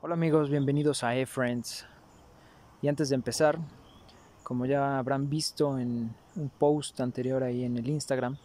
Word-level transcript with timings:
Hola 0.00 0.14
amigos, 0.14 0.48
bienvenidos 0.48 1.02
a 1.02 1.16
eFriends. 1.16 1.84
Y 2.80 2.86
antes 2.86 3.08
de 3.08 3.16
empezar, 3.16 3.58
como 4.44 4.64
ya 4.64 4.96
habrán 4.96 5.28
visto 5.28 5.76
en 5.76 6.14
un 6.36 6.50
post 6.50 7.00
anterior 7.00 7.42
ahí 7.42 7.64
en 7.64 7.76
el 7.76 7.88
Instagram, 7.88 8.38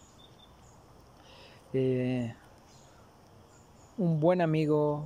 eh, 1.74 2.34
un 4.00 4.20
buen 4.20 4.42
amigo 4.42 5.06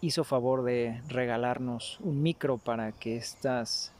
hizo 0.00 0.24
favor 0.24 0.64
de 0.64 1.00
regalarnos 1.06 2.00
un 2.00 2.20
micro 2.20 2.58
para 2.58 2.90
que 2.90 3.14
estas 3.14 3.92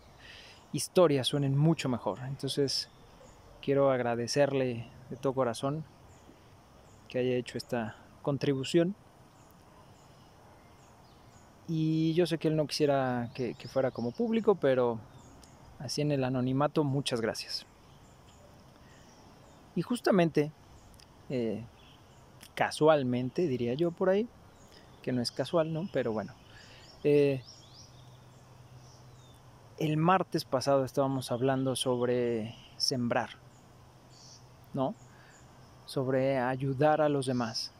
historias 0.72 1.28
suenen 1.28 1.56
mucho 1.56 1.88
mejor. 1.88 2.18
Entonces 2.26 2.90
quiero 3.62 3.92
agradecerle 3.92 4.88
de 5.08 5.16
todo 5.16 5.34
corazón 5.34 5.84
que 7.08 7.20
haya 7.20 7.36
hecho 7.36 7.58
esta 7.58 7.94
contribución. 8.22 8.96
Y 11.68 12.14
yo 12.14 12.26
sé 12.26 12.38
que 12.38 12.48
él 12.48 12.56
no 12.56 12.66
quisiera 12.66 13.30
que, 13.34 13.54
fuera 13.68 13.90
como 13.90 14.12
público, 14.12 14.54
pero 14.54 15.00
así 15.78 16.00
en 16.00 16.12
el 16.12 16.22
anonimato, 16.22 16.84
muchas 16.84 17.20
gracias. 17.20 17.66
Y 19.74 19.82
justamente, 19.82 20.52
eh, 21.28 21.64
casualmente, 22.54 23.48
diría 23.48 23.74
yo 23.74 23.90
por 23.90 24.10
ahí, 24.10 24.28
que 25.02 25.12
no 25.12 25.20
es 25.20 25.32
casual, 25.32 25.72
¿no? 25.72 25.88
Pero 25.92 26.12
bueno. 26.12 26.34
Eh, 27.02 27.42
el 29.78 29.96
martes 29.96 30.44
pasado 30.44 30.84
estábamos 30.84 31.30
hablando 31.30 31.76
sobre 31.76 32.54
sembrar, 32.76 33.30
¿no? 34.72 34.94
Sobre 35.84 36.38
ayudar 36.38 37.00
a 37.00 37.08
los 37.08 37.26
demás. 37.26 37.72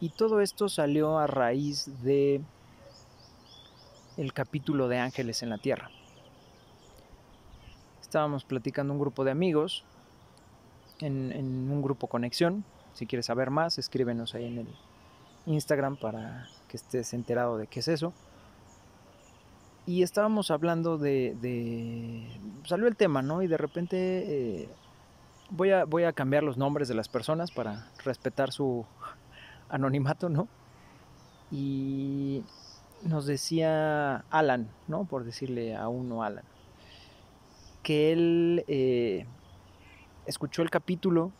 Y 0.00 0.10
todo 0.10 0.40
esto 0.40 0.68
salió 0.68 1.18
a 1.18 1.26
raíz 1.26 2.02
de 2.02 2.40
el 4.16 4.32
capítulo 4.32 4.88
de 4.88 4.98
Ángeles 4.98 5.42
en 5.42 5.50
la 5.50 5.58
Tierra. 5.58 5.90
Estábamos 8.00 8.44
platicando 8.44 8.92
un 8.92 8.98
grupo 8.98 9.24
de 9.24 9.30
amigos 9.30 9.84
en, 11.00 11.70
un 11.70 11.82
grupo 11.82 12.06
conexión. 12.06 12.64
Si 12.92 13.06
quieres 13.06 13.26
saber 13.26 13.50
más, 13.50 13.78
escríbenos 13.78 14.34
ahí 14.34 14.46
en 14.46 14.58
el, 14.58 14.68
Instagram 15.46 15.96
para 15.96 16.48
que 16.68 16.76
estés 16.76 17.14
enterado 17.14 17.56
de 17.56 17.66
qué 17.66 17.80
es 17.80 17.88
eso. 17.88 18.12
Y 19.86 20.02
estábamos 20.02 20.50
hablando 20.50 20.98
de... 20.98 22.28
salió 22.64 22.86
el 22.86 22.96
tema, 22.96 23.22
¿no? 23.22 23.42
Y 23.42 23.46
de 23.46 23.56
repente 23.56 24.62
eh, 24.62 24.68
voy, 25.50 25.70
a, 25.70 25.84
voy 25.84 26.04
a 26.04 26.12
cambiar 26.12 26.42
los 26.42 26.58
nombres 26.58 26.88
de 26.88 26.94
las 26.94 27.08
personas 27.08 27.50
para 27.50 27.88
respetar 28.04 28.52
su 28.52 28.84
anonimato, 29.68 30.28
¿no? 30.28 30.46
Y 31.50 32.44
nos 33.02 33.26
decía 33.26 34.24
Alan, 34.30 34.68
¿no? 34.88 35.04
Por 35.04 35.24
decirle 35.24 35.74
a 35.76 35.88
uno 35.88 36.22
Alan, 36.22 36.44
que 37.82 38.12
él 38.12 38.64
eh, 38.68 39.26
escuchó 40.26 40.62
el 40.62 40.70
capítulo 40.70 41.32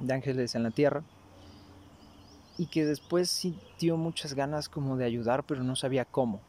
de 0.00 0.14
Ángeles 0.14 0.54
en 0.54 0.62
la 0.62 0.70
Tierra 0.70 1.02
y 2.56 2.66
que 2.66 2.84
después 2.84 3.30
sintió 3.30 3.96
muchas 3.96 4.34
ganas 4.34 4.68
como 4.68 4.96
de 4.96 5.04
ayudar, 5.04 5.44
pero 5.44 5.62
no 5.62 5.76
sabía 5.76 6.04
cómo. 6.04 6.40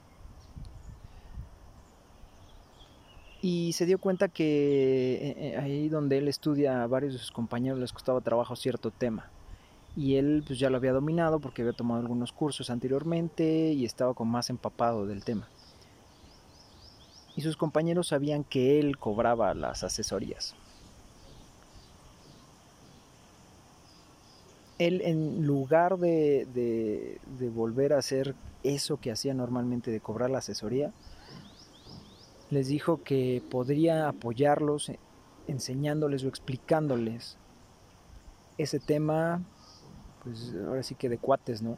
Y 3.41 3.71
se 3.73 3.85
dio 3.85 3.99
cuenta 3.99 4.27
que 4.27 5.13
eh, 5.15 5.35
eh, 5.37 5.57
ahí 5.57 5.87
donde 5.87 6.17
él 6.17 6.27
estudia 6.27 6.83
a 6.83 6.87
varios 6.87 7.13
de 7.13 7.19
sus 7.19 7.31
compañeros 7.31 7.79
les 7.79 7.93
costaba 7.93 8.19
trabajo 8.21 8.55
cierto 8.55 8.91
tema. 8.91 9.29
Y 9.95 10.15
él 10.15 10.43
pues 10.45 10.59
ya 10.59 10.69
lo 10.69 10.77
había 10.77 10.93
dominado 10.93 11.39
porque 11.39 11.61
había 11.61 11.73
tomado 11.73 11.99
algunos 11.99 12.31
cursos 12.31 12.69
anteriormente 12.69 13.73
y 13.73 13.85
estaba 13.85 14.13
con 14.13 14.27
más 14.27 14.49
empapado 14.49 15.05
del 15.05 15.23
tema. 15.23 15.47
Y 17.35 17.41
sus 17.41 17.57
compañeros 17.57 18.07
sabían 18.07 18.43
que 18.43 18.79
él 18.79 18.97
cobraba 18.97 19.53
las 19.53 19.83
asesorías. 19.83 20.55
él 24.79 25.01
en 25.03 25.45
lugar 25.45 25.97
de, 25.99 27.19
volver 27.53 27.93
a 27.93 27.99
hacer 27.99 28.33
eso 28.63 28.97
que 28.97 29.11
hacía 29.11 29.33
normalmente 29.33 29.91
de 29.91 29.99
cobrar 29.99 30.29
la 30.29 30.39
asesoría, 30.39 30.91
les 32.49 32.67
dijo 32.67 33.03
que 33.03 33.43
podría 33.51 34.07
apoyarlos 34.07 34.91
enseñándoles 35.47 36.23
o 36.23 36.29
explicándoles 36.29 37.37
ese 38.57 38.79
tema, 38.79 39.43
pues 40.23 40.53
ahora 40.67 40.83
sí 40.83 40.95
que 40.95 41.09
de 41.09 41.17
cuates, 41.17 41.61
¿no? 41.61 41.77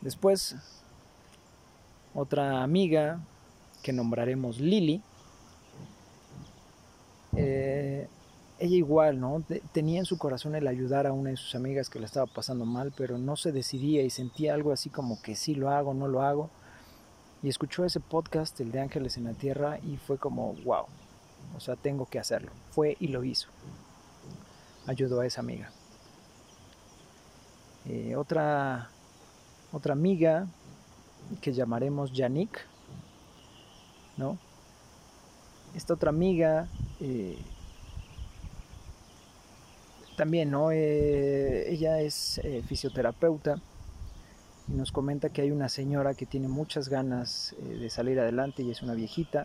Después, 0.00 0.56
otra 2.14 2.62
amiga 2.62 3.20
que 3.82 3.92
nombraremos 3.92 4.60
Lily, 4.60 5.02
eh, 7.36 8.08
ella 8.58 8.76
igual, 8.76 9.20
¿no? 9.20 9.42
Tenía 9.72 10.00
en 10.00 10.04
su 10.04 10.18
corazón 10.18 10.54
el 10.54 10.66
ayudar 10.66 11.06
a 11.06 11.12
una 11.12 11.30
de 11.30 11.36
sus 11.36 11.54
amigas 11.54 11.88
que 11.88 11.98
la 11.98 12.06
estaba 12.06 12.26
pasando 12.26 12.64
mal, 12.64 12.92
pero 12.96 13.18
no 13.18 13.36
se 13.36 13.52
decidía 13.52 14.02
y 14.02 14.10
sentía 14.10 14.54
algo 14.54 14.72
así 14.72 14.90
como 14.90 15.20
que 15.22 15.34
sí 15.34 15.54
lo 15.54 15.70
hago, 15.70 15.94
no 15.94 16.08
lo 16.08 16.22
hago. 16.22 16.50
Y 17.42 17.48
escuchó 17.48 17.84
ese 17.84 18.00
podcast, 18.00 18.60
el 18.60 18.70
de 18.70 18.80
Ángeles 18.80 19.16
en 19.16 19.24
la 19.24 19.32
Tierra, 19.32 19.78
y 19.78 19.96
fue 19.96 20.18
como, 20.18 20.52
wow, 20.64 20.84
o 21.56 21.60
sea, 21.60 21.76
tengo 21.76 22.06
que 22.06 22.18
hacerlo. 22.18 22.50
Fue 22.70 22.96
y 23.00 23.08
lo 23.08 23.24
hizo. 23.24 23.48
Ayudó 24.86 25.20
a 25.20 25.26
esa 25.26 25.40
amiga. 25.40 25.70
Eh, 27.86 28.14
otra, 28.14 28.90
otra 29.72 29.94
amiga 29.94 30.46
que 31.40 31.52
llamaremos 31.52 32.12
Yannick, 32.12 32.66
¿no? 34.16 34.38
Esta 35.74 35.94
otra 35.94 36.10
amiga 36.10 36.68
eh, 37.00 37.38
también, 40.16 40.50
¿no? 40.50 40.72
Eh, 40.72 41.72
ella 41.72 42.00
es 42.00 42.40
fisioterapeuta 42.66 43.56
y 44.68 44.72
nos 44.72 44.92
comenta 44.92 45.30
que 45.30 45.42
hay 45.42 45.50
una 45.50 45.68
señora 45.68 46.14
que 46.14 46.26
tiene 46.26 46.48
muchas 46.48 46.88
ganas 46.88 47.54
de 47.58 47.88
salir 47.88 48.20
adelante 48.20 48.62
y 48.62 48.70
es 48.70 48.82
una 48.82 48.94
viejita, 48.94 49.44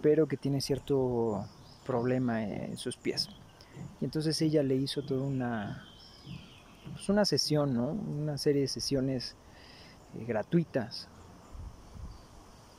pero 0.00 0.26
que 0.26 0.36
tiene 0.36 0.60
cierto 0.60 1.44
problema 1.84 2.42
en 2.42 2.78
sus 2.78 2.96
pies. 2.96 3.28
Y 4.00 4.06
entonces 4.06 4.40
ella 4.40 4.62
le 4.62 4.76
hizo 4.76 5.02
toda 5.02 5.22
una, 5.22 5.89
pues 7.00 7.08
una 7.08 7.24
sesión, 7.24 7.72
¿no? 7.72 7.92
Una 7.92 8.36
serie 8.36 8.60
de 8.60 8.68
sesiones 8.68 9.34
gratuitas. 10.26 11.08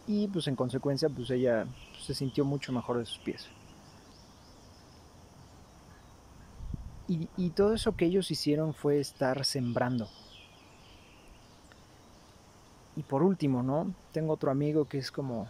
Y 0.06 0.28
pues 0.28 0.48
en 0.48 0.56
consecuencia, 0.56 1.10
pues 1.10 1.32
ella 1.32 1.66
se 2.00 2.14
sintió 2.14 2.46
mucho 2.46 2.72
mejor 2.72 3.00
de 3.00 3.06
sus 3.06 3.18
pies. 3.18 3.48
Y, 7.08 7.50
todo 7.50 7.74
eso 7.74 7.98
que 7.98 8.06
ellos 8.06 8.30
hicieron 8.30 8.76
fue 8.76 9.00
estar 9.00 9.44
sembrando. 9.44 10.08
Y 12.96 13.02
por 13.02 13.24
último, 13.24 13.64
¿no? 13.64 13.94
Tengo 14.14 14.34
otro 14.34 14.52
amigo 14.52 14.86
que 14.86 15.00
es 15.00 15.12
como, 15.12 15.50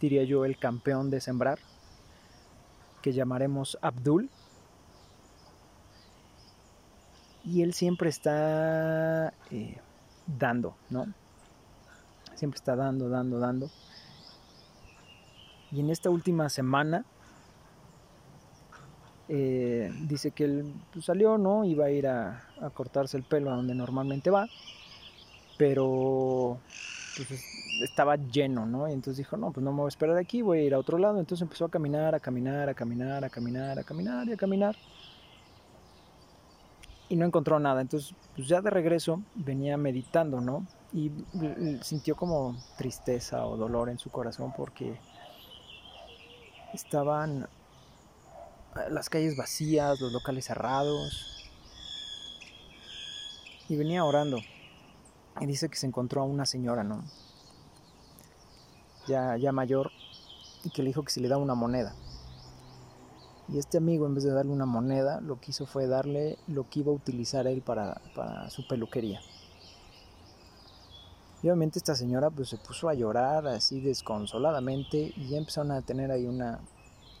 diría 0.00 0.24
yo, 0.24 0.44
el 0.44 0.58
campeón 0.58 1.08
de 1.08 1.20
sembrar, 1.20 1.60
que 3.00 3.12
llamaremos 3.12 3.78
Abdul. 3.80 4.28
Y 7.44 7.62
él 7.62 7.74
siempre 7.74 8.08
está 8.08 9.32
eh, 9.50 9.76
dando, 10.26 10.76
¿no? 10.90 11.06
Siempre 12.34 12.56
está 12.56 12.76
dando, 12.76 13.08
dando, 13.08 13.38
dando. 13.38 13.70
Y 15.72 15.80
en 15.80 15.90
esta 15.90 16.10
última 16.10 16.48
semana 16.48 17.04
eh, 19.28 19.90
dice 20.02 20.30
que 20.32 20.44
él 20.44 20.74
pues, 20.92 21.06
salió, 21.06 21.38
¿no? 21.38 21.64
Iba 21.64 21.86
a 21.86 21.90
ir 21.90 22.06
a, 22.06 22.42
cortarse 22.74 23.16
el 23.16 23.22
pelo 23.22 23.50
a 23.50 23.56
donde 23.56 23.74
normalmente 23.74 24.30
va, 24.30 24.46
pero 25.56 26.58
pues, 27.16 27.42
estaba 27.82 28.16
lleno, 28.16 28.66
¿no? 28.66 28.88
Y 28.88 28.92
entonces 28.92 29.16
dijo, 29.16 29.36
no, 29.36 29.50
pues 29.50 29.64
no 29.64 29.72
me 29.72 29.78
voy 29.78 29.86
a 29.86 29.88
esperar 29.88 30.18
aquí, 30.18 30.42
voy 30.42 30.58
a 30.58 30.62
ir 30.62 30.74
a 30.74 30.78
otro 30.78 30.98
lado. 30.98 31.18
Entonces 31.18 31.42
empezó 31.42 31.64
a 31.64 31.70
caminar, 31.70 32.14
a 32.14 32.20
caminar, 32.20 32.68
a 32.68 32.74
caminar, 32.74 33.24
a 33.24 33.30
caminar, 33.30 33.78
a 33.78 33.84
caminar 33.84 34.28
y 34.28 34.32
a 34.32 34.36
caminar. 34.36 34.76
Y 37.12 37.16
no 37.16 37.26
encontró 37.26 37.60
nada. 37.60 37.82
Entonces, 37.82 38.14
pues 38.34 38.48
ya 38.48 38.62
de 38.62 38.70
regreso 38.70 39.20
venía 39.34 39.76
meditando, 39.76 40.40
¿no? 40.40 40.66
Y 40.94 41.12
sintió 41.82 42.16
como 42.16 42.56
tristeza 42.78 43.44
o 43.44 43.58
dolor 43.58 43.90
en 43.90 43.98
su 43.98 44.08
corazón 44.08 44.54
porque 44.56 44.98
estaban 46.72 47.46
las 48.88 49.10
calles 49.10 49.36
vacías, 49.36 50.00
los 50.00 50.10
locales 50.10 50.46
cerrados. 50.46 51.50
Y 53.68 53.76
venía 53.76 54.06
orando. 54.06 54.38
Y 55.38 55.44
dice 55.44 55.68
que 55.68 55.76
se 55.76 55.86
encontró 55.86 56.22
a 56.22 56.24
una 56.24 56.46
señora, 56.46 56.82
¿no? 56.82 57.04
Ya, 59.06 59.36
ya 59.36 59.52
mayor, 59.52 59.90
y 60.64 60.70
que 60.70 60.82
le 60.82 60.88
dijo 60.88 61.02
que 61.02 61.12
se 61.12 61.20
le 61.20 61.28
da 61.28 61.36
una 61.36 61.54
moneda. 61.54 61.94
Y 63.48 63.58
este 63.58 63.78
amigo, 63.78 64.06
en 64.06 64.14
vez 64.14 64.24
de 64.24 64.32
darle 64.32 64.52
una 64.52 64.66
moneda, 64.66 65.20
lo 65.20 65.40
que 65.40 65.50
hizo 65.50 65.66
fue 65.66 65.86
darle 65.86 66.38
lo 66.46 66.68
que 66.68 66.80
iba 66.80 66.92
a 66.92 66.94
utilizar 66.94 67.46
él 67.46 67.60
para, 67.60 68.00
para 68.14 68.48
su 68.50 68.66
peluquería. 68.66 69.20
Y 71.42 71.48
obviamente 71.48 71.78
esta 71.78 71.96
señora 71.96 72.30
pues 72.30 72.50
se 72.50 72.56
puso 72.56 72.88
a 72.88 72.94
llorar 72.94 73.48
así 73.48 73.80
desconsoladamente 73.80 75.12
y 75.16 75.28
ya 75.28 75.38
empezaron 75.38 75.72
a 75.72 75.82
tener 75.82 76.12
ahí 76.12 76.26
una, 76.26 76.60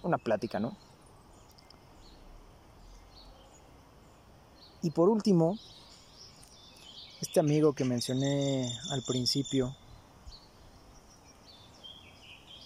una 0.04 0.16
plática, 0.16 0.60
¿no? 0.60 0.76
Y 4.80 4.90
por 4.90 5.08
último, 5.08 5.58
este 7.20 7.40
amigo 7.40 7.72
que 7.72 7.84
mencioné 7.84 8.72
al 8.90 9.02
principio, 9.02 9.76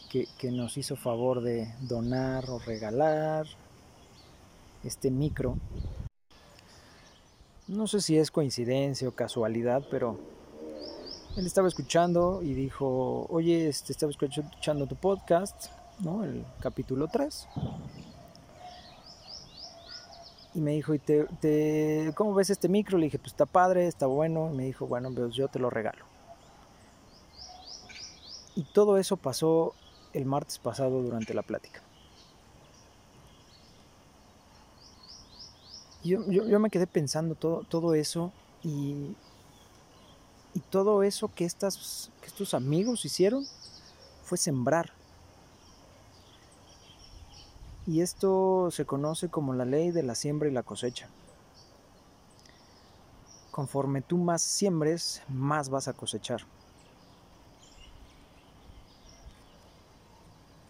que, 0.08 0.50
nos 0.50 0.76
hizo 0.76 0.96
favor 0.96 1.42
de 1.42 1.72
donar 1.80 2.48
o 2.50 2.58
regalar 2.58 3.46
este 4.84 5.10
micro, 5.10 5.56
no 7.68 7.86
sé 7.86 8.00
si 8.00 8.16
es 8.16 8.30
coincidencia 8.30 9.08
o 9.08 9.12
casualidad, 9.12 9.82
pero 9.90 10.18
él 11.36 11.46
estaba 11.46 11.68
escuchando 11.68 12.40
y 12.42 12.54
dijo, 12.54 13.26
oye, 13.28 13.68
este, 13.68 13.92
estaba 13.92 14.10
escuchando 14.10 14.86
tu 14.86 14.94
podcast, 14.96 15.66
¿no? 15.98 16.24
El 16.24 16.44
capítulo 16.60 17.08
3. 17.08 17.48
Y 20.54 20.60
me 20.60 20.70
dijo, 20.70 20.94
¿y 20.94 20.98
te, 20.98 22.12
cómo 22.14 22.32
ves 22.32 22.48
este 22.48 22.68
micro? 22.68 22.96
Le 22.96 23.06
dije, 23.06 23.18
pues 23.18 23.32
está 23.32 23.44
padre, 23.44 23.86
está 23.86 24.06
bueno. 24.06 24.48
Y 24.50 24.56
me 24.56 24.64
dijo, 24.64 24.86
bueno, 24.86 25.12
pues 25.14 25.34
yo 25.34 25.48
te 25.48 25.58
lo 25.58 25.68
regalo. 25.68 26.06
Y 28.54 28.62
todo 28.62 28.96
eso 28.96 29.18
pasó 29.18 29.74
el 30.16 30.24
martes 30.24 30.58
pasado 30.58 31.02
durante 31.02 31.34
la 31.34 31.42
plática. 31.42 31.82
yo, 36.02 36.60
me 36.60 36.70
quedé 36.70 36.86
pensando 36.86 37.34
todo, 37.34 37.64
todo 37.68 37.94
eso 37.94 38.32
y, 38.62 39.16
y 40.54 40.60
todo 40.70 41.02
eso 41.02 41.28
que, 41.34 41.44
estas, 41.44 42.10
que 42.20 42.28
estos 42.28 42.54
amigos 42.54 43.04
hicieron 43.04 43.44
fue 44.22 44.38
sembrar. 44.38 44.92
Y 47.86 48.00
esto 48.00 48.70
se 48.70 48.84
conoce 48.84 49.28
como 49.28 49.52
la 49.52 49.64
ley 49.64 49.90
de 49.90 50.02
la 50.02 50.14
siembra 50.14 50.48
y 50.48 50.52
la 50.52 50.62
cosecha. 50.62 51.08
Conforme 53.50 54.02
tú 54.02 54.16
más 54.16 54.42
siembres, 54.42 55.22
más 55.28 55.68
vas 55.68 55.88
a 55.88 55.92
cosechar. 55.92 56.42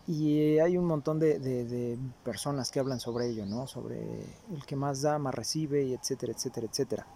Y 0.09 0.59
hay 0.61 0.77
un 0.79 0.85
montón 0.85 1.19
de, 1.19 1.99
personas 2.25 2.71
que 2.71 2.79
hablan 2.79 3.01
sobre 3.01 3.29
ello, 3.29 3.45
¿no? 3.45 3.67
Sobre 3.67 4.01
el 4.53 4.65
que 4.65 4.77
más 4.77 5.03
da, 5.03 5.19
más 5.19 5.35
recibe, 5.35 5.83
y 5.83 5.95
etcétera, 5.95 6.33
etcétera, 6.33 6.67
etcétera. 6.71 7.07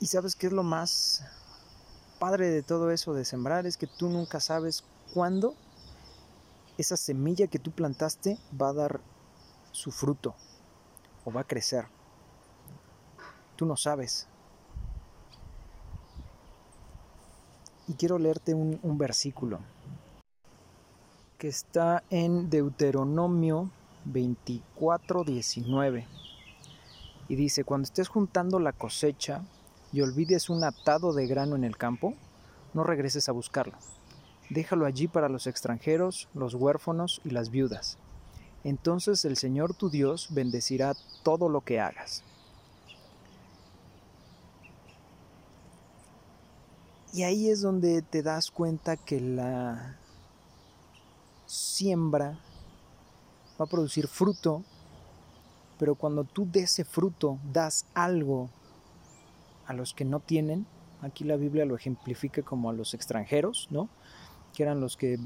Y 0.00 0.06
sabes 0.06 0.34
qué 0.34 0.46
es 0.46 0.52
lo 0.52 0.62
más 0.62 1.22
padre 2.18 2.50
de 2.50 2.62
todo 2.62 2.90
eso 2.90 3.14
de 3.14 3.24
sembrar, 3.24 3.66
es 3.66 3.76
que 3.76 3.86
tú 3.86 4.08
nunca 4.08 4.40
sabes 4.40 4.84
cuándo 5.12 5.54
esa 6.78 6.96
semilla 6.96 7.46
que 7.46 7.58
tú 7.58 7.72
plantaste 7.72 8.38
va 8.60 8.68
a 8.70 8.72
dar 8.72 9.00
su 9.70 9.90
fruto 9.90 10.34
o 11.24 11.32
va 11.32 11.42
a 11.42 11.46
crecer. 11.46 11.86
Tú 13.56 13.66
no 13.66 13.76
sabes. 13.76 14.26
Y 17.88 17.94
quiero 17.94 18.18
leerte 18.18 18.54
un, 18.54 18.98
versículo 18.98 19.60
que 21.38 21.48
está 21.48 22.04
en 22.10 22.50
Deuteronomio 22.50 23.70
24, 24.04 25.24
19. 25.24 26.06
Y 27.28 27.34
dice, 27.34 27.64
cuando 27.64 27.86
estés 27.86 28.08
juntando 28.08 28.60
la 28.60 28.72
cosecha 28.72 29.42
y 29.92 30.02
olvides 30.02 30.50
un 30.50 30.62
atado 30.62 31.12
de 31.12 31.26
grano 31.26 31.56
en 31.56 31.64
el 31.64 31.76
campo, 31.76 32.14
no 32.74 32.84
regreses 32.84 33.28
a 33.28 33.32
buscarlo. 33.32 33.74
Déjalo 34.50 34.86
allí 34.86 35.08
para 35.08 35.28
los 35.28 35.46
extranjeros, 35.46 36.28
los 36.34 36.54
huérfanos 36.54 37.20
y 37.24 37.30
las 37.30 37.50
viudas. 37.50 37.98
Entonces 38.64 39.24
el 39.24 39.36
Señor 39.36 39.74
tu 39.74 39.90
Dios 39.90 40.28
bendecirá 40.30 40.94
todo 41.24 41.48
lo 41.48 41.62
que 41.62 41.80
hagas. 41.80 42.22
Y 47.12 47.24
ahí 47.24 47.50
es 47.50 47.60
donde 47.60 48.00
te 48.00 48.22
das 48.22 48.50
cuenta 48.50 48.96
que 48.96 49.20
la 49.20 49.96
siembra 51.44 52.38
va 53.60 53.66
a 53.66 53.68
producir 53.68 54.08
fruto, 54.08 54.62
pero 55.78 55.94
cuando 55.94 56.24
tú 56.24 56.48
de 56.50 56.60
ese 56.60 56.84
fruto 56.84 57.38
das 57.52 57.84
algo 57.92 58.48
a 59.66 59.74
los 59.74 59.92
que 59.92 60.06
no 60.06 60.20
tienen, 60.20 60.64
aquí 61.02 61.24
la 61.24 61.36
Biblia 61.36 61.66
lo 61.66 61.76
ejemplifica 61.76 62.40
como 62.40 62.70
a 62.70 62.72
los 62.72 62.94
extranjeros, 62.94 63.68
¿no? 63.70 63.90
Que 64.54 64.62
eran 64.62 64.80
los 64.80 64.96
que 64.96 65.18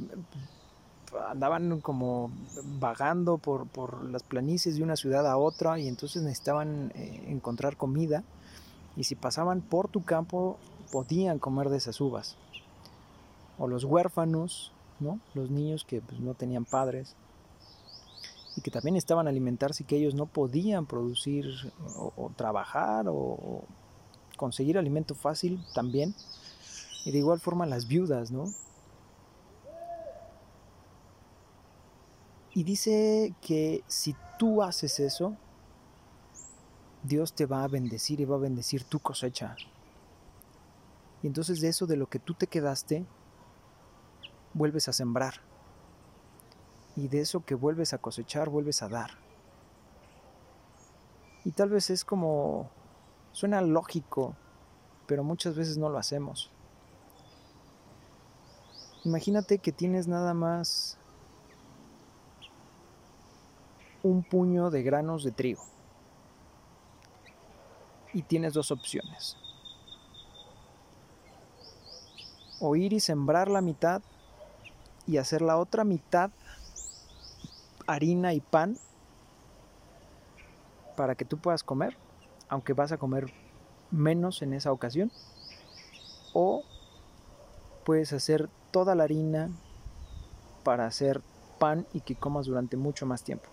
andaban 1.28 1.80
como 1.80 2.32
vagando 2.80 3.38
por, 3.38 3.68
por 3.68 4.04
las 4.04 4.24
planicies 4.24 4.76
de 4.76 4.82
una 4.82 4.96
ciudad 4.96 5.24
a 5.26 5.36
otra 5.36 5.78
y 5.78 5.86
entonces 5.86 6.22
necesitaban 6.22 6.90
eh, 6.96 7.26
encontrar 7.28 7.76
comida 7.76 8.24
y 8.96 9.04
si 9.04 9.14
pasaban 9.14 9.60
por 9.60 9.88
tu 9.88 10.04
campo 10.04 10.58
podían 10.86 11.38
comer 11.38 11.68
de 11.68 11.78
esas 11.78 12.00
uvas. 12.00 12.36
O 13.58 13.68
los 13.68 13.84
huérfanos, 13.84 14.72
¿no? 15.00 15.20
Los 15.34 15.50
niños 15.50 15.84
que 15.84 16.00
pues, 16.00 16.20
no 16.20 16.34
tenían 16.34 16.64
padres 16.64 17.16
y 18.56 18.62
que 18.62 18.70
también 18.70 18.96
estaban 18.96 19.28
alimentarse 19.28 19.82
y 19.82 19.86
que 19.86 19.96
ellos 19.96 20.14
no 20.14 20.26
podían 20.26 20.86
producir 20.86 21.46
o, 21.94 22.32
trabajar 22.36 23.06
o, 23.08 23.64
conseguir 24.36 24.78
alimento 24.78 25.14
fácil 25.14 25.62
también. 25.74 26.14
Y 27.04 27.10
de 27.12 27.18
igual 27.18 27.38
forma 27.38 27.66
las 27.66 27.86
viudas, 27.86 28.30
¿no? 28.30 28.46
Y 32.52 32.64
dice 32.64 33.34
que 33.42 33.84
si 33.86 34.16
tú 34.38 34.62
haces 34.62 34.98
eso, 34.98 35.36
Dios 37.02 37.34
te 37.34 37.46
va 37.46 37.62
a 37.62 37.68
bendecir 37.68 38.20
y 38.20 38.24
va 38.24 38.36
a 38.36 38.40
bendecir 38.40 38.84
tu 38.84 38.98
cosecha. 38.98 39.56
Y 41.22 41.26
entonces 41.26 41.60
de 41.60 41.68
eso 41.68 41.86
de 41.86 41.96
lo 41.96 42.08
que 42.08 42.18
tú 42.18 42.34
te 42.34 42.46
quedaste, 42.46 43.04
vuelves 44.54 44.88
a 44.88 44.92
sembrar. 44.92 45.34
Y 46.96 47.08
de 47.08 47.20
eso 47.20 47.44
que 47.44 47.54
vuelves 47.54 47.92
a 47.92 47.98
cosechar, 47.98 48.48
vuelves 48.48 48.82
a 48.82 48.88
dar. 48.88 49.10
Y 51.44 51.52
tal 51.52 51.68
vez 51.68 51.90
es 51.90 52.04
como, 52.04 52.70
suena 53.32 53.60
lógico, 53.60 54.34
pero 55.06 55.22
muchas 55.22 55.54
veces 55.56 55.78
no 55.78 55.88
lo 55.88 55.98
hacemos. 55.98 56.50
Imagínate 59.04 59.58
que 59.58 59.70
tienes 59.70 60.08
nada 60.08 60.34
más 60.34 60.98
un 64.02 64.22
puño 64.22 64.70
de 64.70 64.82
granos 64.82 65.22
de 65.22 65.32
trigo. 65.32 65.62
Y 68.12 68.22
tienes 68.22 68.54
dos 68.54 68.70
opciones. 68.70 69.36
O 72.60 72.76
ir 72.76 72.92
y 72.92 73.00
sembrar 73.00 73.48
la 73.48 73.60
mitad 73.60 74.02
y 75.06 75.18
hacer 75.18 75.42
la 75.42 75.56
otra 75.56 75.84
mitad 75.84 76.30
harina 77.86 78.32
y 78.34 78.40
pan 78.40 78.76
para 80.96 81.14
que 81.14 81.24
tú 81.24 81.38
puedas 81.38 81.62
comer, 81.62 81.96
aunque 82.48 82.72
vas 82.72 82.92
a 82.92 82.98
comer 82.98 83.32
menos 83.90 84.42
en 84.42 84.52
esa 84.52 84.72
ocasión. 84.72 85.12
O 86.32 86.64
puedes 87.84 88.12
hacer 88.12 88.48
toda 88.70 88.94
la 88.94 89.04
harina 89.04 89.50
para 90.64 90.86
hacer 90.86 91.22
pan 91.58 91.86
y 91.92 92.00
que 92.00 92.16
comas 92.16 92.46
durante 92.46 92.76
mucho 92.76 93.06
más 93.06 93.22
tiempo. 93.22 93.48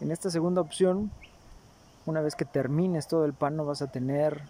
En 0.00 0.10
esta 0.10 0.30
segunda 0.30 0.60
opción, 0.60 1.10
una 2.06 2.20
vez 2.20 2.36
que 2.36 2.44
termines 2.44 3.08
todo 3.08 3.24
el 3.24 3.32
pan, 3.32 3.56
no 3.56 3.64
vas 3.64 3.82
a 3.82 3.90
tener 3.90 4.42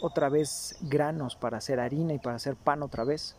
otra 0.00 0.28
vez 0.28 0.76
granos 0.80 1.36
para 1.36 1.58
hacer 1.58 1.80
harina 1.80 2.14
y 2.14 2.18
para 2.18 2.36
hacer 2.36 2.56
pan 2.56 2.82
otra 2.82 3.04
vez. 3.04 3.36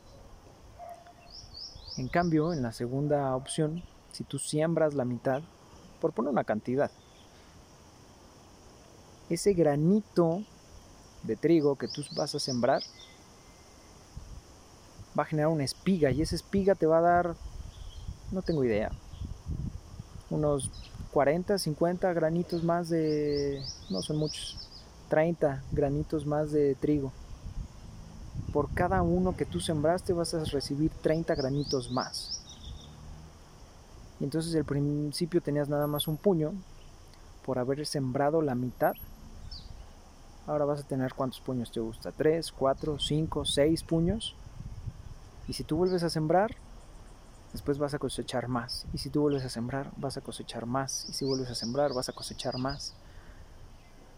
En 1.97 2.07
cambio, 2.07 2.53
en 2.53 2.61
la 2.61 2.71
segunda 2.71 3.35
opción, 3.35 3.83
si 4.11 4.23
tú 4.23 4.39
siembras 4.39 4.93
la 4.93 5.05
mitad, 5.05 5.41
por 5.99 6.13
poner 6.13 6.31
una 6.31 6.43
cantidad, 6.43 6.89
ese 9.29 9.53
granito 9.53 10.43
de 11.23 11.35
trigo 11.35 11.77
que 11.77 11.87
tú 11.87 12.03
vas 12.15 12.33
a 12.33 12.39
sembrar 12.39 12.81
va 15.17 15.23
a 15.23 15.25
generar 15.25 15.51
una 15.51 15.63
espiga 15.63 16.11
y 16.11 16.21
esa 16.21 16.35
espiga 16.35 16.75
te 16.75 16.85
va 16.85 16.99
a 16.99 17.01
dar, 17.01 17.35
no 18.31 18.41
tengo 18.41 18.63
idea, 18.63 18.91
unos 20.29 20.71
40, 21.11 21.57
50 21.57 22.13
granitos 22.13 22.63
más 22.63 22.89
de, 22.89 23.61
no 23.89 24.01
son 24.01 24.17
muchos, 24.17 24.70
30 25.11 25.61
granitos 25.73 26.25
más 26.25 26.53
de 26.53 26.73
trigo. 26.75 27.11
Por 28.53 28.73
cada 28.73 29.01
uno 29.01 29.35
que 29.35 29.45
tú 29.45 29.59
sembraste 29.59 30.13
vas 30.13 30.33
a 30.33 30.45
recibir 30.45 30.89
30 31.01 31.35
granitos 31.35 31.91
más. 31.91 32.41
Y 34.21 34.23
entonces 34.23 34.55
al 34.55 34.63
principio 34.63 35.41
tenías 35.41 35.67
nada 35.67 35.85
más 35.85 36.07
un 36.07 36.15
puño, 36.15 36.53
por 37.45 37.59
haber 37.59 37.85
sembrado 37.85 38.41
la 38.41 38.55
mitad, 38.55 38.93
ahora 40.47 40.63
vas 40.63 40.79
a 40.79 40.87
tener 40.87 41.13
cuántos 41.13 41.41
puños 41.41 41.73
te 41.73 41.81
gusta, 41.81 42.13
3, 42.13 42.49
4, 42.53 42.97
5, 42.97 43.43
6 43.43 43.83
puños. 43.83 44.37
Y 45.45 45.53
si 45.53 45.65
tú 45.65 45.75
vuelves 45.75 46.03
a 46.03 46.09
sembrar, 46.09 46.55
después 47.51 47.79
vas 47.79 47.93
a 47.93 47.99
cosechar 47.99 48.47
más. 48.47 48.85
Y 48.93 48.99
si 48.99 49.09
tú 49.09 49.23
vuelves 49.23 49.43
a 49.43 49.49
sembrar, 49.49 49.91
vas 49.97 50.15
a 50.15 50.21
cosechar 50.21 50.65
más. 50.65 51.05
Y 51.09 51.13
si 51.13 51.25
vuelves 51.25 51.49
a 51.49 51.55
sembrar, 51.55 51.91
vas 51.91 52.07
a 52.07 52.13
cosechar 52.13 52.57
más. 52.57 52.93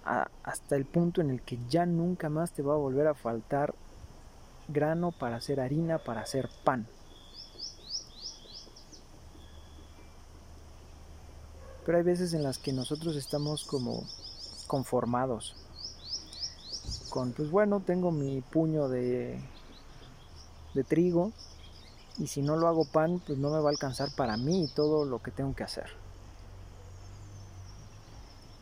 Hasta 0.03 0.75
el 0.75 0.86
punto 0.86 1.22
en 1.22 1.29
el 1.29 1.41
que 1.41 1.57
ya 1.69 1.86
nunca 1.86 2.29
más 2.29 2.51
te 2.51 2.62
va 2.62 2.74
a 2.74 2.77
volver 2.77 3.07
a 3.07 3.13
faltar 3.13 3.74
grano 4.67 5.12
para 5.12 5.38
hacer 5.38 5.60
harina, 5.60 5.98
para 5.98 6.22
hacer 6.22 6.50
pan. 6.63 6.88
Pero 11.86 11.98
hay 11.98 12.03
veces 12.03 12.33
en 12.33 12.43
las 12.43 12.60
que 12.60 12.72
nosotros 12.72 13.15
estamos 13.15 13.65
como 13.65 14.03
conformados 14.67 15.55
con, 17.10 17.31
pues 17.33 17.51
bueno, 17.51 17.79
tengo 17.79 18.12
mi 18.12 18.41
puño 18.41 18.88
de, 18.89 19.39
de 20.74 20.83
trigo 20.83 21.31
y 22.17 22.27
si 22.27 22.41
no 22.41 22.55
lo 22.55 22.67
hago 22.67 22.86
pan, 22.86 23.22
pues 23.25 23.38
no 23.38 23.51
me 23.51 23.60
va 23.60 23.69
a 23.69 23.72
alcanzar 23.72 24.10
para 24.15 24.38
mí 24.38 24.69
todo 24.74 25.05
lo 25.05 25.22
que 25.22 25.31
tengo 25.31 25.53
que 25.53 25.63
hacer. 25.63 26.02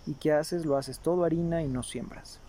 ¿Y 0.06 0.16
qué 0.16 0.34
haces? 0.34 0.66
Lo 0.66 0.78
haces 0.78 1.00
todo 1.00 1.24
harina 1.24 1.62
y 1.62 1.68
no 1.68 1.84
siembras. 1.84 2.40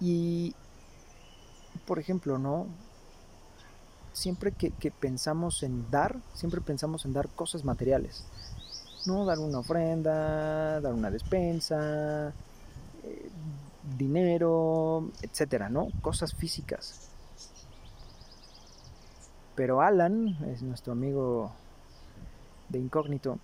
Y, 0.00 0.54
por 1.86 1.98
ejemplo, 1.98 2.38
¿no? 2.38 2.66
Siempre 4.12 4.52
que, 4.52 4.90
pensamos 4.90 5.62
en 5.62 5.90
dar, 5.90 6.18
siempre 6.34 6.60
pensamos 6.60 7.04
en 7.06 7.14
dar 7.14 7.28
cosas 7.30 7.64
materiales. 7.64 8.24
¿No? 9.06 9.24
Dar 9.24 9.38
una 9.38 9.58
ofrenda, 9.58 10.80
dar 10.80 10.92
una 10.92 11.10
despensa, 11.10 12.32
eh, 13.02 13.30
dinero, 13.96 15.10
etcétera, 15.22 15.68
¿no? 15.70 15.88
Cosas 16.02 16.34
físicas. 16.34 17.13
Pero 19.54 19.80
Alan, 19.80 20.36
es 20.50 20.62
nuestro 20.62 20.92
amigo 20.92 21.52
de 22.68 22.78
incógnito, 22.78 23.38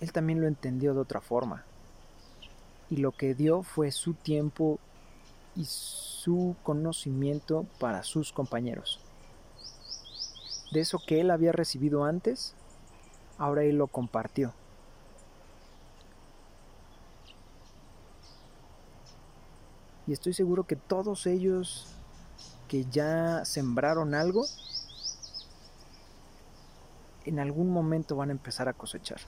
él 0.00 0.12
también 0.12 0.40
lo 0.40 0.46
entendió 0.46 0.94
de 0.94 1.00
otra 1.00 1.20
forma 1.20 1.64
y 2.90 2.96
lo 2.96 3.12
que 3.12 3.34
dio 3.34 3.62
fue 3.62 3.92
su 3.92 4.14
tiempo 4.14 4.78
y 5.54 5.64
su 5.64 6.56
conocimiento 6.62 7.66
para 7.78 8.02
sus 8.02 8.32
compañeros. 8.32 9.00
De 10.72 10.80
eso 10.80 11.00
que 11.04 11.20
él 11.20 11.30
había 11.30 11.52
recibido 11.52 12.04
antes, 12.04 12.54
ahora 13.38 13.62
él 13.62 13.76
lo 13.76 13.86
compartió. 13.86 14.52
Y 20.06 20.12
estoy 20.12 20.32
seguro 20.32 20.64
que 20.64 20.76
todos 20.76 21.26
ellos 21.26 21.99
que 22.70 22.84
ya 22.84 23.44
sembraron 23.44 24.14
algo, 24.14 24.46
en 27.24 27.40
algún 27.40 27.68
momento 27.68 28.14
van 28.14 28.28
a 28.28 28.32
empezar 28.32 28.68
a 28.68 28.74
cosechar. 28.74 29.18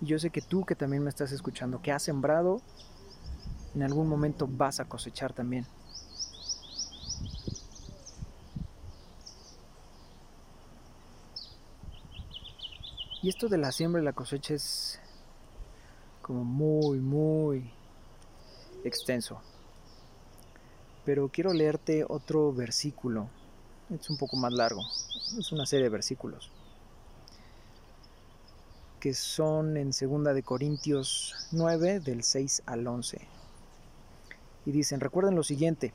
Y 0.00 0.06
yo 0.06 0.20
sé 0.20 0.30
que 0.30 0.40
tú 0.40 0.64
que 0.64 0.76
también 0.76 1.02
me 1.02 1.10
estás 1.10 1.32
escuchando, 1.32 1.82
que 1.82 1.90
has 1.90 2.04
sembrado, 2.04 2.62
en 3.74 3.82
algún 3.82 4.08
momento 4.08 4.46
vas 4.48 4.78
a 4.78 4.84
cosechar 4.84 5.32
también. 5.32 5.66
Y 13.22 13.28
esto 13.28 13.48
de 13.48 13.58
la 13.58 13.72
siembra 13.72 14.00
y 14.00 14.04
la 14.04 14.12
cosecha 14.12 14.54
es 14.54 15.00
como 16.22 16.44
muy, 16.44 17.00
muy 17.00 17.72
extenso. 18.84 19.42
Pero 21.08 21.30
quiero 21.30 21.54
leerte 21.54 22.04
otro 22.06 22.52
versículo. 22.52 23.30
Es 23.88 24.10
un 24.10 24.18
poco 24.18 24.36
más 24.36 24.52
largo. 24.52 24.82
Es 25.38 25.52
una 25.52 25.64
serie 25.64 25.84
de 25.84 25.88
versículos 25.88 26.52
que 29.00 29.14
son 29.14 29.78
en 29.78 29.92
2 29.92 30.34
de 30.34 30.42
Corintios 30.42 31.48
9 31.52 32.00
del 32.00 32.22
6 32.22 32.64
al 32.66 32.86
11. 32.86 33.26
Y 34.66 34.72
dicen, 34.72 35.00
recuerden 35.00 35.34
lo 35.34 35.44
siguiente, 35.44 35.94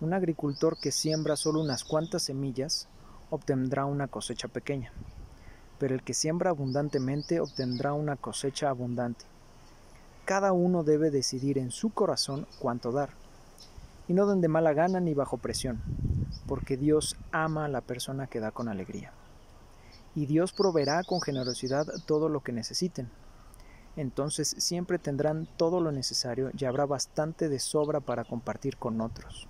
un 0.00 0.12
agricultor 0.12 0.76
que 0.76 0.90
siembra 0.90 1.36
solo 1.36 1.60
unas 1.60 1.84
cuantas 1.84 2.24
semillas 2.24 2.88
obtendrá 3.30 3.84
una 3.84 4.08
cosecha 4.08 4.48
pequeña, 4.48 4.90
pero 5.78 5.94
el 5.94 6.02
que 6.02 6.14
siembra 6.14 6.50
abundantemente 6.50 7.38
obtendrá 7.38 7.92
una 7.92 8.16
cosecha 8.16 8.70
abundante. 8.70 9.24
Cada 10.24 10.52
uno 10.52 10.82
debe 10.82 11.12
decidir 11.12 11.58
en 11.58 11.70
su 11.70 11.90
corazón 11.90 12.48
cuánto 12.58 12.90
dar, 12.90 13.10
y 14.08 14.14
no 14.14 14.26
donde 14.26 14.48
mala 14.48 14.72
gana 14.72 15.00
ni 15.00 15.14
bajo 15.14 15.38
presión, 15.38 15.80
porque 16.46 16.76
Dios 16.76 17.16
ama 17.32 17.64
a 17.64 17.68
la 17.68 17.80
persona 17.80 18.26
que 18.26 18.40
da 18.40 18.50
con 18.50 18.68
alegría 18.68 19.12
y 20.16 20.24
Dios 20.24 20.52
proveerá 20.52 21.04
con 21.04 21.20
generosidad 21.20 21.86
todo 22.06 22.30
lo 22.30 22.40
que 22.40 22.50
necesiten. 22.50 23.10
Entonces 23.96 24.56
siempre 24.58 24.98
tendrán 24.98 25.46
todo 25.58 25.80
lo 25.80 25.92
necesario 25.92 26.50
y 26.56 26.64
habrá 26.64 26.86
bastante 26.86 27.50
de 27.50 27.60
sobra 27.60 28.00
para 28.00 28.24
compartir 28.24 28.78
con 28.78 29.00
otros. 29.02 29.46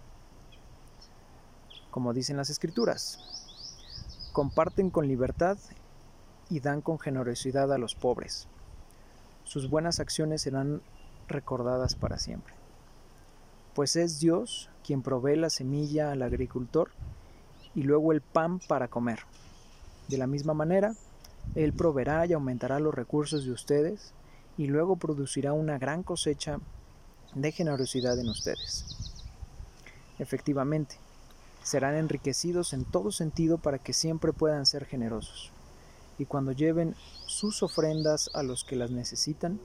Como 1.92 2.12
dicen 2.12 2.36
las 2.36 2.50
escrituras, 2.50 3.20
comparten 4.32 4.90
con 4.90 5.06
libertad 5.06 5.56
y 6.50 6.58
dan 6.58 6.82
con 6.82 6.98
generosidad 6.98 7.72
a 7.72 7.78
los 7.78 7.94
pobres. 7.94 8.48
Sus 9.44 9.70
buenas 9.70 10.00
acciones 10.00 10.42
serán 10.42 10.82
recordadas 11.28 11.94
para 11.94 12.18
siempre. 12.18 12.54
Pues 13.76 13.94
es 13.94 14.20
Dios 14.20 14.70
quien 14.82 15.02
provee 15.02 15.36
la 15.36 15.50
semilla 15.50 16.10
al 16.10 16.22
agricultor 16.22 16.88
y 17.74 17.82
luego 17.82 18.12
el 18.12 18.22
pan 18.22 18.58
para 18.58 18.88
comer. 18.88 19.18
De 20.08 20.16
la 20.16 20.26
misma 20.26 20.54
manera, 20.54 20.94
Él 21.54 21.74
proveerá 21.74 22.24
y 22.24 22.32
aumentará 22.32 22.80
los 22.80 22.94
recursos 22.94 23.44
de 23.44 23.52
ustedes 23.52 24.14
y 24.56 24.66
luego 24.66 24.96
producirá 24.96 25.52
una 25.52 25.76
gran 25.76 26.02
cosecha 26.02 26.58
de 27.34 27.52
generosidad 27.52 28.18
en 28.18 28.30
ustedes. 28.30 28.86
Efectivamente, 30.18 30.96
serán 31.62 31.96
enriquecidos 31.96 32.72
en 32.72 32.86
todo 32.86 33.12
sentido 33.12 33.58
para 33.58 33.78
que 33.78 33.92
siempre 33.92 34.32
puedan 34.32 34.64
ser 34.64 34.86
generosos. 34.86 35.52
Y 36.18 36.24
cuando 36.24 36.52
lleven 36.52 36.94
sus 37.26 37.62
ofrendas 37.62 38.30
a 38.32 38.42
los 38.42 38.64
que 38.64 38.76
las 38.76 38.90
necesitan, 38.90 39.60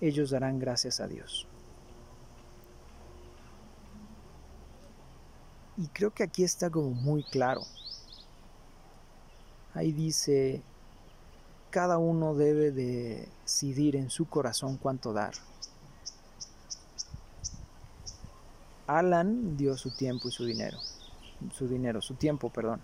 ellos 0.00 0.30
darán 0.30 0.58
gracias 0.58 1.00
a 1.00 1.06
Dios. 1.06 1.46
Y 5.76 5.86
creo 5.88 6.12
que 6.12 6.22
aquí 6.22 6.44
está 6.44 6.70
como 6.70 6.90
muy 6.90 7.22
claro 7.22 7.64
Ahí 9.74 9.92
dice, 9.92 10.62
cada 11.70 11.96
uno 11.96 12.34
debe 12.34 12.72
decidir 12.72 13.96
en 13.96 14.10
su 14.10 14.26
corazón 14.26 14.76
cuánto 14.76 15.14
dar. 15.14 15.32
Alan 18.86 19.56
dio 19.56 19.78
su 19.78 19.90
tiempo 19.90 20.28
y 20.28 20.32
su 20.32 20.44
dinero. 20.44 20.78
Su 21.54 21.68
dinero, 21.68 22.02
su 22.02 22.14
tiempo, 22.14 22.50
perdón. 22.50 22.82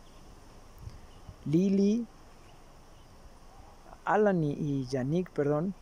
Lily, 1.45 2.07
Alan 4.07 4.43
y 4.43 4.87
Yannick, 4.87 5.31
perdón, 5.31 5.75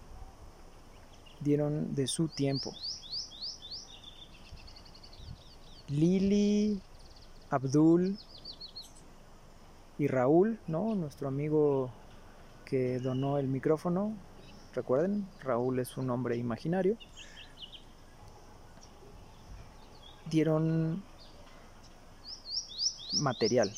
dieron 1.41 1.95
de 1.95 2.09
su 2.09 2.27
tiempo. 2.27 2.73
Lily, 5.89 6.81
Abdul, 7.51 8.19
y 9.99 10.09
Raúl, 10.09 10.59
¿no? 10.67 10.95
Nuestro 10.95 11.29
amigo 11.29 11.91
que 12.65 12.99
donó 12.99 13.39
el 13.39 13.47
micrófono. 13.47 14.15
Recuerden, 14.75 15.27
Raúl 15.41 15.79
es 15.79 15.97
un 15.97 16.11
hombre 16.11 16.37
imaginario. 16.37 16.97
Dieron 20.27 21.03
material, 23.21 23.73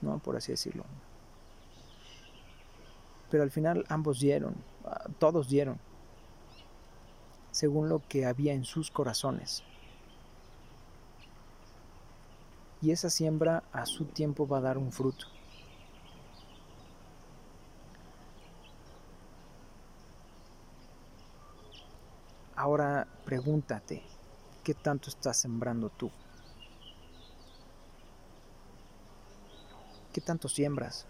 ¿no? 0.00 0.18
Por 0.18 0.36
así 0.36 0.52
decirlo. 0.52 0.84
Pero 3.30 3.42
al 3.42 3.50
final 3.50 3.84
ambos 3.88 4.20
dieron, 4.20 4.54
todos 5.18 5.48
dieron, 5.48 5.78
según 7.50 7.88
lo 7.88 8.02
que 8.06 8.26
había 8.26 8.52
en 8.52 8.64
sus 8.64 8.90
corazones. 8.90 9.64
Y 12.82 12.90
esa 12.90 13.08
siembra 13.10 13.62
a 13.72 13.86
su 13.86 14.06
tiempo 14.06 14.46
va 14.46 14.58
a 14.58 14.62
dar 14.62 14.76
un 14.76 14.90
fruto. 14.90 15.26
Ahora 22.56 23.06
pregúntate, 23.24 24.02
¿qué 24.64 24.74
tanto 24.74 25.08
estás 25.08 25.36
sembrando 25.36 25.90
tú? 25.90 26.10
¿Qué 30.12 30.20
tanto 30.20 30.48
siembras? 30.48 31.06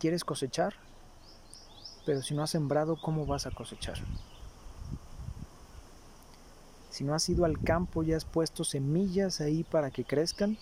¿Quieres 0.00 0.24
cosechar? 0.24 0.74
Pero 2.04 2.22
si 2.22 2.34
no 2.34 2.42
has 2.42 2.50
sembrado, 2.50 3.00
¿cómo 3.00 3.24
vas 3.26 3.46
a 3.46 3.50
cosechar? 3.50 3.98
Si 6.92 7.04
no 7.04 7.14
has 7.14 7.26
ido 7.30 7.46
al 7.46 7.58
campo 7.58 8.02
y 8.02 8.12
has 8.12 8.26
puesto 8.26 8.64
semillas 8.64 9.40
ahí 9.40 9.64
para 9.64 9.90
que 9.90 10.04
crezcan, 10.04 10.58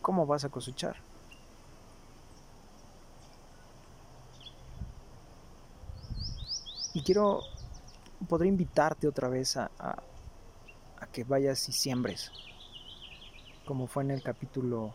¿cómo 0.00 0.24
vas 0.24 0.46
a 0.46 0.48
cosechar? 0.48 0.96
Y 6.94 7.02
quiero, 7.02 7.42
poder 8.26 8.48
invitarte 8.48 9.06
otra 9.06 9.28
vez 9.28 9.58
a, 9.58 9.70
a 9.78 11.06
que 11.12 11.24
vayas 11.24 11.68
y 11.68 11.72
siembres, 11.72 12.32
como 13.66 13.88
fue 13.88 14.02
en 14.02 14.12
el 14.12 14.22
capítulo 14.22 14.94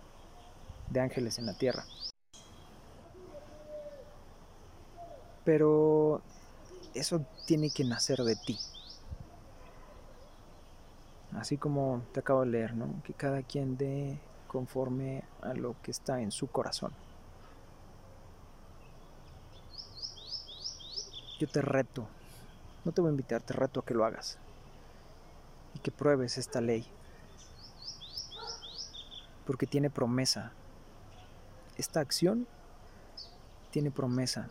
de 0.89 0.99
Ángeles 0.99 1.37
en 1.37 1.45
la 1.45 1.53
Tierra. 1.53 1.85
Pero 5.45 6.23
eso 6.95 7.23
tiene 7.45 7.69
que 7.69 7.83
nacer 7.83 8.23
de 8.23 8.35
ti. 8.35 8.57
Así 11.35 11.57
como 11.57 12.03
te 12.13 12.19
acabo 12.19 12.41
de 12.41 12.47
leer, 12.47 12.75
¿no? 12.75 13.01
Que 13.03 13.13
cada 13.13 13.41
quien 13.41 13.77
dé 13.77 14.19
conforme 14.47 15.23
a 15.41 15.53
lo 15.53 15.75
que 15.81 15.91
está 15.91 16.21
en 16.21 16.31
su 16.31 16.47
corazón. 16.47 16.91
Yo 21.39 21.47
te 21.47 21.61
reto, 21.61 22.05
no 22.83 22.91
te 22.91 23.01
voy 23.01 23.09
a 23.09 23.11
invitar, 23.11 23.41
te 23.41 23.53
reto 23.53 23.79
a 23.79 23.85
que 23.85 23.93
lo 23.93 24.05
hagas 24.05 24.37
y 25.73 25.79
que 25.79 25.91
pruebes 25.91 26.37
esta 26.37 26.61
ley. 26.61 26.85
Porque 29.45 29.65
tiene 29.65 29.89
promesa. 29.89 30.51
Esta 31.77 31.99
acción 31.99 32.47
tiene 33.71 33.89
promesa. 33.89 34.49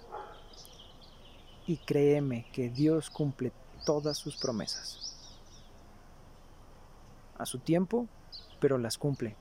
Y 1.67 1.77
créeme 1.77 2.47
que 2.53 2.71
Dios 2.71 3.11
cumple 3.11 3.53
todas 3.85 4.17
sus 4.17 4.37
promesas. 4.37 5.10
A 7.41 7.47
su 7.47 7.59
tiempo, 7.59 8.07
pero 8.61 8.77
las 8.77 8.99
cumple. 8.99 9.35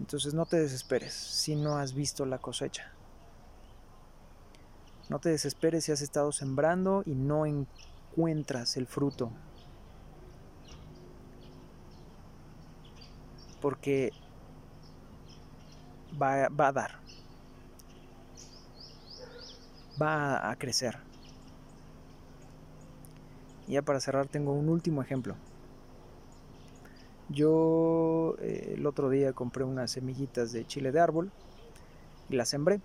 Entonces 0.00 0.34
no 0.34 0.46
te 0.46 0.58
desesperes 0.58 1.14
si 1.14 1.54
no 1.54 1.78
has 1.78 1.94
visto 1.94 2.26
la 2.26 2.38
cosecha. 2.38 2.90
No 5.08 5.20
te 5.20 5.28
desesperes 5.28 5.84
si 5.84 5.92
has 5.92 6.00
estado 6.00 6.32
sembrando 6.32 7.04
y 7.06 7.14
no 7.14 7.46
encuentras 7.46 8.76
el 8.76 8.88
fruto. 8.88 9.30
Porque 13.60 14.10
va, 16.20 16.48
va 16.48 16.66
a 16.66 16.72
dar. 16.72 16.98
Va 20.02 20.50
a 20.50 20.56
crecer. 20.56 21.13
Y 23.66 23.72
ya 23.72 23.82
para 23.82 24.00
cerrar 24.00 24.26
tengo 24.26 24.52
un 24.52 24.68
último 24.68 25.02
ejemplo. 25.02 25.34
Yo 27.28 28.36
eh, 28.40 28.74
el 28.76 28.86
otro 28.86 29.08
día 29.08 29.32
compré 29.32 29.64
unas 29.64 29.90
semillitas 29.90 30.52
de 30.52 30.66
chile 30.66 30.92
de 30.92 31.00
árbol 31.00 31.30
y 32.28 32.36
las 32.36 32.48
sembré. 32.48 32.80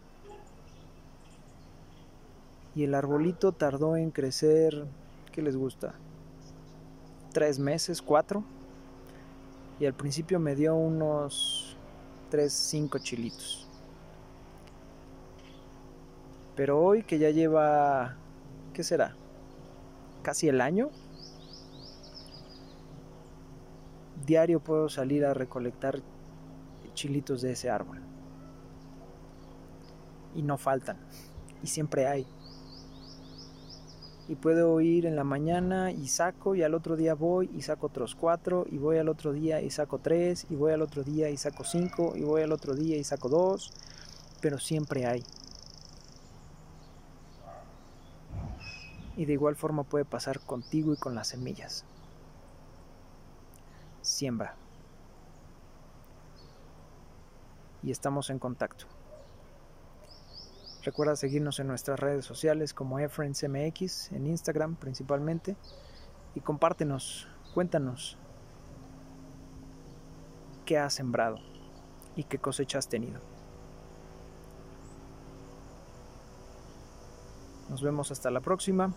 Y 2.75 2.83
el 2.83 2.95
arbolito 2.95 3.51
tardó 3.51 3.97
en 3.97 4.11
crecer, 4.11 4.85
¿qué 5.31 5.41
les 5.41 5.57
gusta? 5.57 5.95
Tres 7.33 7.59
meses, 7.59 8.01
cuatro. 8.01 8.43
Y 9.79 9.85
al 9.85 9.93
principio 9.93 10.39
me 10.39 10.55
dio 10.55 10.75
unos 10.75 11.77
tres, 12.29 12.53
cinco 12.53 12.99
chilitos. 12.99 13.67
Pero 16.55 16.81
hoy 16.81 17.03
que 17.03 17.17
ya 17.17 17.29
lleva, 17.29 18.15
¿qué 18.73 18.83
será? 18.83 19.15
Casi 20.29 20.47
el 20.47 20.61
año 20.61 20.91
diario 24.27 24.59
puedo 24.59 24.87
salir 24.87 25.25
a 25.25 25.33
recolectar 25.33 26.03
chilitos 26.93 27.41
de 27.41 27.53
ese 27.53 27.71
árbol. 27.71 27.99
Y 30.35 30.43
no 30.43 30.59
faltan. 30.59 30.97
Y 31.63 31.65
siempre 31.65 32.05
hay. 32.05 32.27
Y 34.27 34.35
puedo 34.35 34.79
ir 34.81 35.07
en 35.07 35.15
la 35.15 35.23
mañana 35.23 35.91
y 35.91 36.07
saco 36.07 36.53
y 36.53 36.61
al 36.61 36.75
otro 36.75 36.95
día 36.95 37.15
voy 37.15 37.49
y 37.51 37.63
saco 37.63 37.87
otros 37.87 38.13
cuatro 38.13 38.67
y 38.69 38.77
voy 38.77 38.99
al 38.99 39.09
otro 39.09 39.33
día 39.33 39.63
y 39.63 39.71
saco 39.71 39.97
tres 39.97 40.45
y 40.51 40.55
voy 40.55 40.73
al 40.73 40.83
otro 40.83 41.03
día 41.03 41.31
y 41.31 41.37
saco 41.37 41.63
cinco 41.63 42.13
y 42.15 42.21
voy 42.21 42.43
al 42.43 42.51
otro 42.51 42.75
día 42.75 42.97
y 42.97 43.03
saco 43.03 43.29
dos. 43.29 43.73
Pero 44.41 44.59
siempre 44.59 45.07
hay. 45.07 45.23
Y 49.19 49.25
de 49.25 49.33
igual 49.33 49.55
forma 49.55 49.83
puede 49.83 50.05
pasar 50.05 50.39
contigo 50.39 50.93
y 50.93 50.97
con 50.97 51.13
las 51.13 51.27
semillas 51.27 51.85
siembra. 54.01 54.55
Y 57.83 57.91
estamos 57.91 58.29
en 58.29 58.39
contacto. 58.39 58.85
Recuerda 60.83 61.15
seguirnos 61.15 61.59
en 61.59 61.67
nuestras 61.67 61.99
redes 61.99 62.25
sociales 62.25 62.73
como 62.73 62.99
EFRIENDSMX, 62.99 64.11
en 64.11 64.27
Instagram 64.27 64.75
principalmente, 64.75 65.55
y 66.35 66.39
compártenos, 66.39 67.27
cuéntanos 67.53 68.17
qué 70.65 70.77
has 70.77 70.93
sembrado 70.93 71.37
y 72.15 72.23
qué 72.23 72.37
cosecha 72.37 72.77
has 72.77 72.87
tenido. 72.87 73.19
Nos 77.69 77.81
vemos 77.83 78.11
hasta 78.11 78.31
la 78.31 78.39
próxima, 78.39 78.93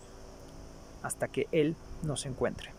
hasta 1.03 1.27
que 1.27 1.47
Él 1.51 1.75
nos 2.01 2.25
encuentre. 2.25 2.71